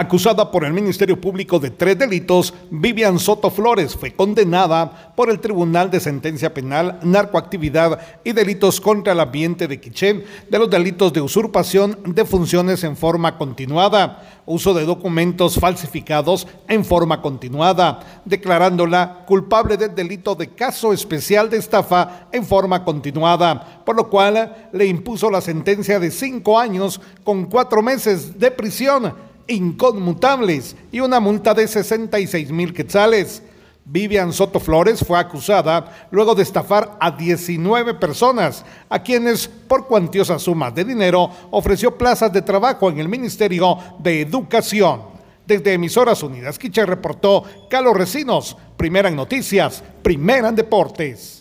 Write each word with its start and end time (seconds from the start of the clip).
Acusada 0.00 0.52
por 0.52 0.64
el 0.64 0.72
Ministerio 0.72 1.20
Público 1.20 1.58
de 1.58 1.70
tres 1.70 1.98
delitos, 1.98 2.54
Vivian 2.70 3.18
Soto 3.18 3.50
Flores 3.50 3.96
fue 3.96 4.14
condenada 4.14 5.12
por 5.16 5.28
el 5.28 5.40
Tribunal 5.40 5.90
de 5.90 5.98
Sentencia 5.98 6.54
Penal, 6.54 7.00
Narcoactividad 7.02 7.98
y 8.22 8.30
Delitos 8.30 8.80
contra 8.80 9.12
el 9.12 9.18
Ambiente 9.18 9.66
de 9.66 9.80
Quichén 9.80 10.22
de 10.48 10.58
los 10.60 10.70
delitos 10.70 11.12
de 11.12 11.20
usurpación 11.20 11.98
de 12.04 12.24
funciones 12.24 12.84
en 12.84 12.96
forma 12.96 13.36
continuada, 13.36 14.40
uso 14.46 14.72
de 14.72 14.84
documentos 14.84 15.58
falsificados 15.58 16.46
en 16.68 16.84
forma 16.84 17.20
continuada, 17.20 18.22
declarándola 18.24 19.24
culpable 19.26 19.76
del 19.76 19.96
delito 19.96 20.36
de 20.36 20.50
caso 20.50 20.92
especial 20.92 21.50
de 21.50 21.56
estafa 21.56 22.28
en 22.30 22.46
forma 22.46 22.84
continuada, 22.84 23.82
por 23.84 23.96
lo 23.96 24.08
cual 24.08 24.68
le 24.70 24.86
impuso 24.86 25.28
la 25.28 25.40
sentencia 25.40 25.98
de 25.98 26.12
cinco 26.12 26.56
años 26.56 27.00
con 27.24 27.46
cuatro 27.46 27.82
meses 27.82 28.38
de 28.38 28.52
prisión 28.52 29.26
inconmutables 29.48 30.76
y 30.92 31.00
una 31.00 31.18
multa 31.18 31.54
de 31.54 31.66
66 31.66 32.50
mil 32.52 32.72
quetzales. 32.72 33.42
Vivian 33.84 34.34
Soto 34.34 34.60
Flores 34.60 35.02
fue 35.04 35.18
acusada 35.18 36.08
luego 36.10 36.34
de 36.34 36.42
estafar 36.42 36.98
a 37.00 37.10
19 37.10 37.94
personas, 37.94 38.64
a 38.88 39.02
quienes 39.02 39.48
por 39.48 39.86
cuantiosas 39.86 40.42
sumas 40.42 40.74
de 40.74 40.84
dinero 40.84 41.30
ofreció 41.50 41.96
plazas 41.96 42.30
de 42.30 42.42
trabajo 42.42 42.90
en 42.90 42.98
el 42.98 43.08
Ministerio 43.08 43.78
de 43.98 44.20
Educación. 44.20 45.00
Desde 45.46 45.72
Emisoras 45.72 46.22
Unidas, 46.22 46.58
Quiche 46.58 46.84
reportó 46.84 47.42
Carlos 47.70 47.96
Recinos, 47.96 48.54
primera 48.76 49.08
en 49.08 49.16
noticias, 49.16 49.82
primera 50.02 50.50
en 50.50 50.56
deportes. 50.56 51.36